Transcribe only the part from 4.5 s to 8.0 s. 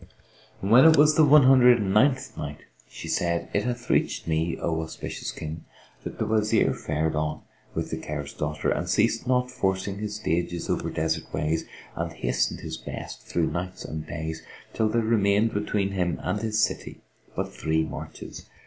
O auspicious King, that the Wazir fared on with the